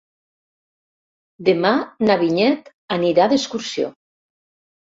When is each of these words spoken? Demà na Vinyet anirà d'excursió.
Demà 1.51 1.73
na 2.07 2.17
Vinyet 2.23 2.73
anirà 2.99 3.31
d'excursió. 3.35 3.93